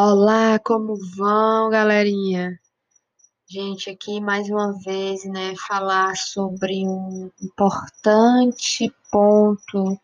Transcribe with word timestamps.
Olá, 0.00 0.60
como 0.60 0.94
vão, 1.16 1.70
galerinha? 1.70 2.56
Gente, 3.50 3.90
aqui 3.90 4.20
mais 4.20 4.48
uma 4.48 4.72
vez, 4.80 5.24
né, 5.24 5.56
falar 5.66 6.16
sobre 6.16 6.86
um 6.86 7.28
importante 7.42 8.94
ponto, 9.10 9.98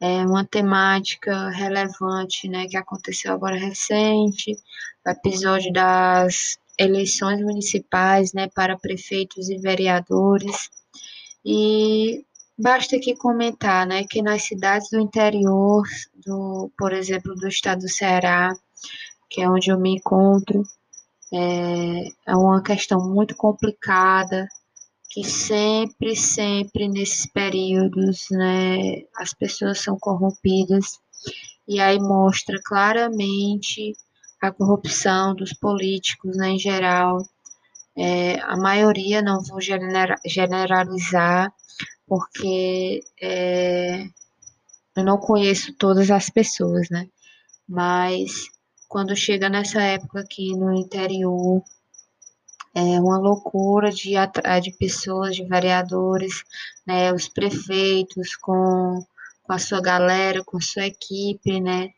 é, 0.00 0.24
uma 0.24 0.44
temática 0.44 1.48
relevante, 1.48 2.48
né, 2.48 2.68
que 2.68 2.76
aconteceu 2.76 3.32
agora 3.32 3.56
recente, 3.56 4.56
o 5.04 5.10
episódio 5.10 5.72
das 5.72 6.56
eleições 6.78 7.40
municipais, 7.40 8.32
né, 8.32 8.48
para 8.54 8.78
prefeitos 8.78 9.48
e 9.48 9.58
vereadores. 9.58 10.70
E 11.44 12.24
basta 12.56 12.94
aqui 12.94 13.16
comentar, 13.16 13.88
né, 13.88 14.04
que 14.08 14.22
nas 14.22 14.44
cidades 14.44 14.88
do 14.88 15.00
interior, 15.00 15.82
do, 16.24 16.70
por 16.78 16.92
exemplo, 16.92 17.34
do 17.34 17.48
estado 17.48 17.80
do 17.80 17.88
Ceará, 17.88 18.56
que 19.28 19.42
é 19.42 19.48
onde 19.48 19.70
eu 19.70 19.78
me 19.78 19.96
encontro, 19.96 20.62
é, 21.32 22.08
é 22.26 22.36
uma 22.36 22.62
questão 22.62 23.00
muito 23.00 23.34
complicada, 23.36 24.46
que 25.10 25.24
sempre, 25.24 26.14
sempre 26.14 26.88
nesses 26.88 27.26
períodos, 27.26 28.26
né, 28.30 29.02
as 29.16 29.32
pessoas 29.32 29.80
são 29.80 29.98
corrompidas, 29.98 30.98
e 31.66 31.80
aí 31.80 31.98
mostra 31.98 32.60
claramente 32.64 33.92
a 34.40 34.52
corrupção 34.52 35.34
dos 35.34 35.52
políticos, 35.52 36.36
né, 36.36 36.50
em 36.50 36.58
geral. 36.58 37.18
É, 37.96 38.38
a 38.40 38.56
maioria, 38.56 39.22
não 39.22 39.42
vou 39.42 39.58
generalizar, 39.60 41.50
porque 42.06 43.00
é, 43.20 44.04
eu 44.94 45.04
não 45.04 45.18
conheço 45.18 45.72
todas 45.78 46.10
as 46.10 46.28
pessoas, 46.30 46.88
né, 46.90 47.08
mas 47.68 48.50
quando 48.88 49.16
chega 49.16 49.48
nessa 49.48 49.80
época 49.82 50.20
aqui 50.20 50.54
no 50.56 50.72
interior, 50.72 51.62
é 52.74 53.00
uma 53.00 53.18
loucura 53.18 53.90
de, 53.90 54.12
de 54.62 54.70
pessoas, 54.72 55.34
de 55.34 55.44
vereadores, 55.44 56.44
né, 56.86 57.12
os 57.12 57.26
prefeitos 57.28 58.36
com, 58.36 59.02
com 59.42 59.52
a 59.52 59.58
sua 59.58 59.80
galera, 59.80 60.44
com 60.44 60.60
sua 60.60 60.86
equipe, 60.86 61.58
né, 61.58 61.90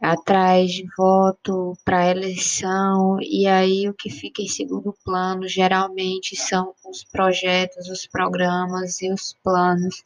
atrás 0.00 0.70
de 0.70 0.86
voto 0.96 1.76
para 1.84 2.10
eleição, 2.10 3.18
e 3.20 3.46
aí 3.46 3.88
o 3.88 3.94
que 3.94 4.08
fica 4.08 4.40
em 4.40 4.48
segundo 4.48 4.94
plano 5.04 5.46
geralmente 5.46 6.36
são 6.36 6.72
os 6.88 7.04
projetos, 7.04 7.88
os 7.88 8.06
programas 8.06 9.02
e 9.02 9.12
os 9.12 9.34
planos. 9.44 10.02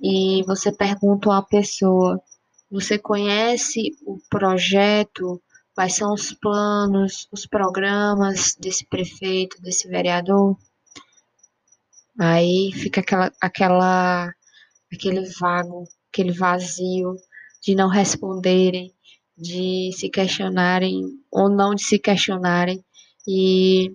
E 0.00 0.42
você 0.44 0.72
pergunta 0.72 1.28
a 1.28 1.34
uma 1.34 1.42
pessoa, 1.42 2.20
você 2.70 2.98
conhece 2.98 3.96
o 4.04 4.18
projeto? 4.28 5.42
Quais 5.74 5.94
são 5.94 6.12
os 6.14 6.32
planos, 6.32 7.28
os 7.30 7.46
programas 7.46 8.56
desse 8.58 8.86
prefeito, 8.86 9.60
desse 9.60 9.88
vereador? 9.88 10.56
Aí 12.18 12.72
fica 12.72 13.00
aquela, 13.00 13.32
aquela, 13.40 14.34
aquele 14.90 15.26
vago, 15.38 15.84
aquele 16.10 16.32
vazio 16.32 17.14
de 17.62 17.74
não 17.74 17.88
responderem, 17.88 18.94
de 19.36 19.90
se 19.92 20.08
questionarem 20.08 21.02
ou 21.30 21.50
não 21.50 21.74
de 21.74 21.82
se 21.82 21.98
questionarem 21.98 22.82
e, 23.28 23.94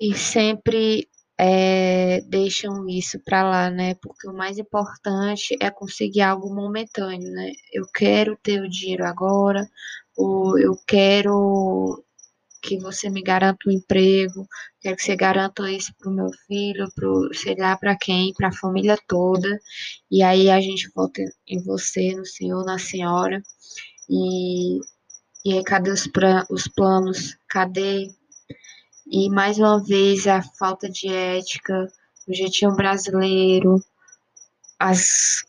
e 0.00 0.14
sempre 0.16 1.08
é, 1.44 2.20
deixam 2.20 2.88
isso 2.88 3.18
para 3.18 3.42
lá, 3.42 3.68
né? 3.68 3.94
Porque 3.96 4.28
o 4.28 4.32
mais 4.32 4.58
importante 4.58 5.56
é 5.60 5.70
conseguir 5.72 6.20
algo 6.20 6.54
momentâneo, 6.54 7.32
né? 7.32 7.50
Eu 7.72 7.84
quero 7.92 8.38
ter 8.40 8.62
o 8.62 8.70
dinheiro 8.70 9.04
agora, 9.04 9.68
ou 10.16 10.56
eu 10.56 10.76
quero 10.86 12.04
que 12.62 12.78
você 12.78 13.10
me 13.10 13.22
garanta 13.22 13.68
um 13.68 13.72
emprego, 13.72 14.46
quero 14.80 14.96
que 14.96 15.02
você 15.02 15.16
garanta 15.16 15.68
isso 15.68 15.92
para 15.98 16.10
o 16.10 16.14
meu 16.14 16.30
filho, 16.46 16.88
para 16.94 17.08
sei 17.34 17.56
lá 17.56 17.76
para 17.76 17.96
quem, 17.98 18.32
para 18.34 18.48
a 18.48 18.52
família 18.52 18.96
toda. 19.08 19.48
E 20.10 20.22
aí 20.22 20.48
a 20.48 20.60
gente 20.60 20.88
volta 20.94 21.22
em 21.48 21.60
você, 21.64 22.14
no 22.14 22.24
senhor, 22.24 22.64
na 22.64 22.78
senhora. 22.78 23.42
E, 24.08 24.78
e 25.44 25.54
aí, 25.54 25.64
cadê 25.64 25.90
os, 25.90 26.08
os 26.50 26.68
planos? 26.68 27.36
Cadê 27.48 28.08
e 29.06 29.28
mais 29.30 29.58
uma 29.58 29.82
vez 29.82 30.26
a 30.26 30.42
falta 30.42 30.88
de 30.88 31.08
ética, 31.08 31.90
o 32.26 32.34
jeitinho 32.34 32.74
brasileiro, 32.74 33.82
as, 34.78 35.44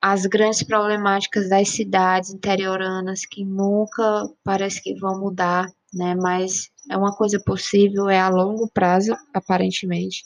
as 0.00 0.26
grandes 0.26 0.62
problemáticas 0.62 1.48
das 1.48 1.68
cidades 1.68 2.30
interioranas 2.30 3.26
que 3.26 3.44
nunca 3.44 4.28
parece 4.44 4.82
que 4.82 4.94
vão 4.94 5.18
mudar, 5.18 5.66
né? 5.92 6.14
Mas 6.14 6.70
é 6.90 6.96
uma 6.96 7.14
coisa 7.14 7.40
possível, 7.40 8.08
é 8.08 8.20
a 8.20 8.28
longo 8.28 8.68
prazo, 8.68 9.16
aparentemente. 9.34 10.24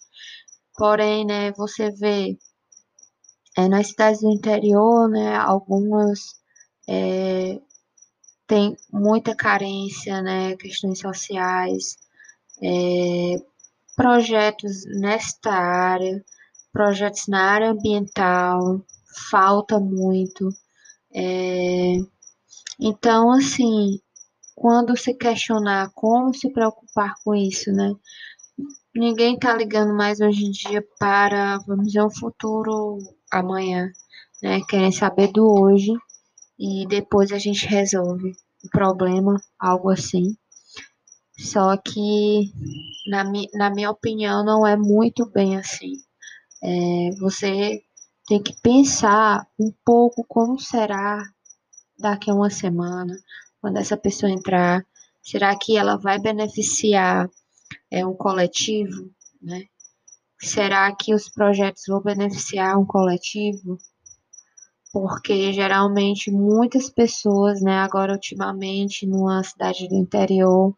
Porém, 0.76 1.24
né, 1.26 1.52
você 1.52 1.90
vê 1.90 2.38
é, 3.56 3.68
nas 3.68 3.88
cidades 3.88 4.20
do 4.20 4.30
interior, 4.30 5.08
né, 5.08 5.36
algumas 5.36 6.40
é, 6.88 7.58
tem 8.46 8.76
muita 8.92 9.34
carência, 9.34 10.22
né, 10.22 10.56
questões 10.56 10.98
sociais, 10.98 11.96
é, 12.62 13.36
projetos 13.96 14.84
nesta 15.00 15.52
área, 15.52 16.24
projetos 16.72 17.26
na 17.28 17.42
área 17.52 17.70
ambiental, 17.70 18.84
falta 19.30 19.78
muito. 19.78 20.48
É, 21.14 21.96
então, 22.78 23.32
assim, 23.32 23.98
quando 24.54 24.96
se 24.96 25.14
questionar 25.14 25.90
como 25.94 26.34
se 26.34 26.50
preocupar 26.52 27.14
com 27.24 27.34
isso, 27.34 27.72
né? 27.72 27.92
Ninguém 28.94 29.38
tá 29.38 29.54
ligando 29.54 29.94
mais 29.94 30.20
hoje 30.20 30.44
em 30.44 30.50
dia 30.50 30.84
para, 30.98 31.58
vamos 31.66 31.86
dizer, 31.86 32.02
um 32.02 32.10
futuro 32.10 32.98
amanhã, 33.32 33.90
né? 34.42 34.60
Querem 34.68 34.92
saber 34.92 35.28
do 35.32 35.46
hoje 35.46 35.92
e 36.58 36.86
depois 36.88 37.32
a 37.32 37.38
gente 37.38 37.66
resolve 37.66 38.32
o 38.64 38.68
problema, 38.70 39.40
algo 39.58 39.90
assim. 39.90 40.36
Só 41.40 41.74
que, 41.78 42.52
na, 43.08 43.24
mi, 43.24 43.48
na 43.54 43.70
minha 43.70 43.90
opinião, 43.90 44.44
não 44.44 44.66
é 44.66 44.76
muito 44.76 45.24
bem 45.24 45.56
assim. 45.56 45.94
É, 46.62 47.10
você 47.18 47.82
tem 48.26 48.42
que 48.42 48.54
pensar 48.60 49.48
um 49.58 49.72
pouco 49.82 50.22
como 50.28 50.60
será 50.60 51.24
daqui 51.98 52.30
a 52.30 52.34
uma 52.34 52.50
semana, 52.50 53.16
quando 53.58 53.78
essa 53.78 53.96
pessoa 53.96 54.30
entrar. 54.30 54.86
Será 55.22 55.56
que 55.56 55.78
ela 55.78 55.96
vai 55.96 56.18
beneficiar 56.18 57.28
é, 57.90 58.04
um 58.04 58.14
coletivo? 58.14 59.10
Né? 59.40 59.64
Será 60.38 60.94
que 60.94 61.14
os 61.14 61.30
projetos 61.30 61.84
vão 61.88 62.02
beneficiar 62.02 62.78
um 62.78 62.84
coletivo? 62.84 63.78
Porque 64.92 65.54
geralmente 65.54 66.30
muitas 66.30 66.90
pessoas, 66.90 67.62
né, 67.62 67.78
agora 67.78 68.12
ultimamente 68.12 69.06
numa 69.06 69.42
cidade 69.42 69.88
do 69.88 69.94
interior, 69.94 70.76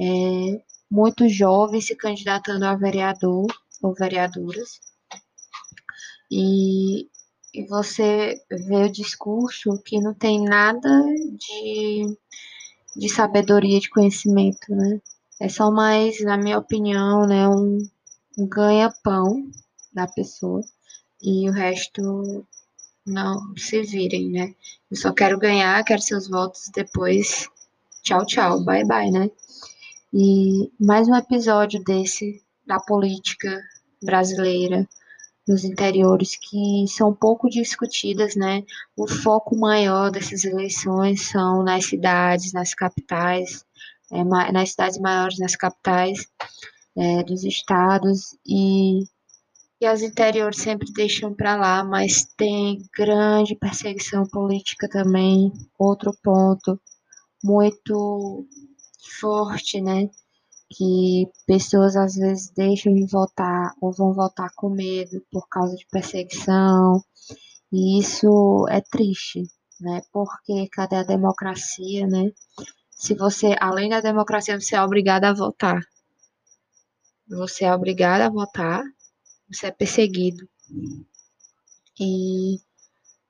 é, 0.00 0.62
muitos 0.90 1.34
jovens 1.34 1.86
se 1.86 1.94
candidatando 1.94 2.64
a 2.64 2.74
vereador 2.74 3.46
ou 3.82 3.94
vereadoras. 3.94 4.80
E, 6.30 7.08
e 7.54 7.66
você 7.68 8.40
vê 8.50 8.84
o 8.84 8.92
discurso 8.92 9.80
que 9.84 10.00
não 10.00 10.14
tem 10.14 10.42
nada 10.44 10.88
de, 11.38 12.16
de 12.96 13.08
sabedoria, 13.08 13.80
de 13.80 13.90
conhecimento, 13.90 14.70
né? 14.70 15.00
É 15.40 15.48
só 15.48 15.70
mais, 15.70 16.22
na 16.22 16.36
minha 16.36 16.58
opinião, 16.58 17.26
né, 17.26 17.48
um, 17.48 17.78
um 18.38 18.46
ganha-pão 18.46 19.50
da 19.92 20.06
pessoa 20.06 20.60
e 21.22 21.48
o 21.48 21.52
resto 21.52 22.46
não 23.06 23.54
se 23.56 23.82
virem, 23.82 24.30
né? 24.30 24.54
Eu 24.90 24.96
só 24.96 25.12
quero 25.12 25.38
ganhar, 25.38 25.82
quero 25.84 26.02
seus 26.02 26.28
votos 26.28 26.70
depois. 26.74 27.48
Tchau, 28.02 28.24
tchau, 28.26 28.64
bye, 28.64 28.84
bye, 28.84 29.10
né? 29.10 29.30
E 30.12 30.72
mais 30.80 31.06
um 31.08 31.14
episódio 31.14 31.80
desse 31.84 32.42
da 32.66 32.80
política 32.80 33.62
brasileira 34.02 34.88
nos 35.46 35.62
interiores 35.64 36.36
que 36.36 36.84
são 36.88 37.14
pouco 37.14 37.48
discutidas, 37.48 38.34
né? 38.34 38.64
O 38.96 39.06
foco 39.06 39.56
maior 39.56 40.10
dessas 40.10 40.44
eleições 40.44 41.28
são 41.28 41.62
nas 41.62 41.86
cidades, 41.86 42.52
nas 42.52 42.74
capitais, 42.74 43.64
é, 44.10 44.24
nas 44.24 44.70
cidades 44.70 44.98
maiores, 44.98 45.38
nas 45.38 45.54
capitais 45.54 46.26
é, 46.96 47.22
dos 47.22 47.44
estados 47.44 48.36
e, 48.44 49.04
e 49.80 49.86
as 49.86 50.02
interiores 50.02 50.58
sempre 50.58 50.92
deixam 50.92 51.32
para 51.32 51.54
lá, 51.54 51.84
mas 51.84 52.24
tem 52.36 52.84
grande 52.96 53.54
perseguição 53.54 54.26
política 54.28 54.88
também. 54.88 55.52
Outro 55.78 56.12
ponto 56.20 56.80
muito 57.44 58.44
forte, 59.20 59.80
né? 59.80 60.08
Que 60.68 61.26
pessoas 61.46 61.96
às 61.96 62.14
vezes 62.14 62.50
deixam 62.50 62.94
de 62.94 63.06
votar 63.06 63.74
ou 63.80 63.92
vão 63.92 64.12
votar 64.12 64.50
com 64.54 64.70
medo 64.70 65.20
por 65.30 65.48
causa 65.48 65.74
de 65.76 65.86
perseguição. 65.90 67.02
E 67.72 68.00
isso 68.00 68.66
é 68.68 68.80
triste, 68.80 69.42
né? 69.80 70.02
Porque 70.12 70.68
cadê 70.70 70.96
a 70.96 71.02
democracia, 71.02 72.06
né? 72.06 72.30
Se 72.90 73.14
você, 73.14 73.56
além 73.60 73.88
da 73.88 74.00
democracia, 74.00 74.60
você 74.60 74.76
é 74.76 74.82
obrigado 74.82 75.24
a 75.24 75.32
votar. 75.32 75.80
Você 77.28 77.64
é 77.64 77.74
obrigado 77.74 78.22
a 78.22 78.28
votar, 78.28 78.82
você 79.48 79.68
é 79.68 79.70
perseguido. 79.70 80.48
E, 81.98 82.58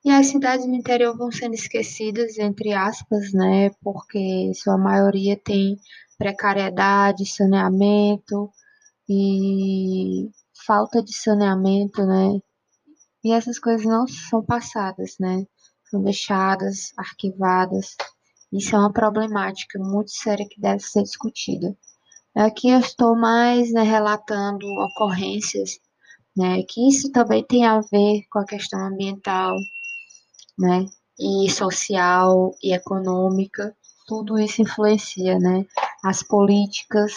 e 0.05 0.11
as 0.11 0.29
cidades 0.29 0.67
do 0.67 0.75
interior 0.75 1.17
vão 1.17 1.31
sendo 1.31 1.55
esquecidas, 1.55 2.39
entre 2.39 2.73
aspas, 2.73 3.33
né? 3.33 3.71
Porque 3.83 4.53
sua 4.55 4.79
maioria 4.79 5.37
tem 5.37 5.77
precariedade, 6.19 7.27
saneamento 7.27 8.51
e 9.09 10.31
falta 10.67 11.03
de 11.03 11.15
saneamento, 11.15 12.05
né? 12.07 12.41
E 13.25 13.33
essas 13.33 13.59
coisas 13.59 13.85
não 13.87 14.07
são 14.09 14.43
passadas, 14.43 15.17
né? 15.21 15.47
São 15.91 16.03
deixadas, 16.03 16.93
arquivadas. 16.97 17.97
Isso 18.53 18.75
é 18.75 18.79
uma 18.79 18.93
problemática 18.93 19.79
muito 19.79 20.11
séria 20.11 20.47
que 20.49 20.61
deve 20.61 20.81
ser 20.81 21.03
discutida. 21.03 21.77
Aqui 22.35 22.71
eu 22.71 22.79
estou 22.79 23.17
mais 23.17 23.73
né, 23.73 23.83
relatando 23.83 24.67
ocorrências, 24.67 25.79
né, 26.37 26.63
que 26.63 26.89
isso 26.89 27.11
também 27.11 27.45
tem 27.45 27.67
a 27.67 27.81
ver 27.81 28.23
com 28.31 28.39
a 28.39 28.45
questão 28.45 28.81
ambiental, 28.87 29.57
né, 30.61 30.87
e 31.19 31.51
social 31.51 32.55
e 32.63 32.75
econômica. 32.75 33.75
Tudo 34.07 34.39
isso 34.39 34.61
influencia, 34.61 35.39
né? 35.39 35.65
As 36.05 36.23
políticas 36.23 37.13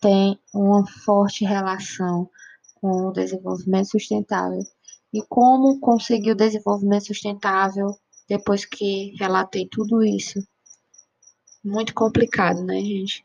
têm 0.00 0.38
uma 0.54 0.86
forte 0.86 1.44
relação 1.44 2.28
com 2.74 3.08
o 3.08 3.12
desenvolvimento 3.12 3.90
sustentável. 3.90 4.60
E 5.14 5.22
como 5.28 5.78
conseguir 5.78 6.32
o 6.32 6.36
desenvolvimento 6.36 7.06
sustentável 7.06 7.94
depois 8.28 8.64
que 8.64 9.14
relatei 9.18 9.68
tudo 9.70 10.02
isso? 10.02 10.42
Muito 11.64 11.94
complicado, 11.94 12.64
né, 12.64 12.80
gente? 12.80 13.24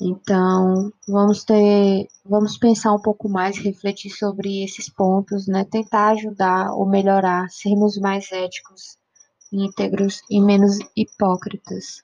Então, 0.00 0.92
vamos 1.06 1.44
ter, 1.44 2.08
vamos 2.24 2.58
pensar 2.58 2.92
um 2.92 3.00
pouco 3.00 3.28
mais, 3.28 3.56
refletir 3.58 4.10
sobre 4.10 4.62
esses 4.64 4.88
pontos, 4.88 5.46
né? 5.46 5.64
Tentar 5.64 6.10
ajudar 6.12 6.72
ou 6.74 6.86
melhorar, 6.88 7.48
sermos 7.50 7.96
mais 7.98 8.30
éticos, 8.32 8.98
íntegros 9.52 10.20
e 10.30 10.40
menos 10.40 10.78
hipócritas. 10.96 12.02